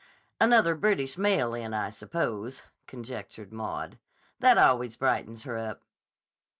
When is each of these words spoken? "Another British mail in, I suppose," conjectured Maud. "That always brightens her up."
"Another 0.39 0.73
British 0.73 1.15
mail 1.15 1.53
in, 1.53 1.75
I 1.75 1.91
suppose," 1.91 2.63
conjectured 2.87 3.53
Maud. 3.53 3.99
"That 4.39 4.57
always 4.57 4.97
brightens 4.97 5.43
her 5.43 5.57
up." 5.59 5.83